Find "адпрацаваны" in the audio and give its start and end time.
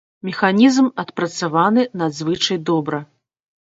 1.05-1.87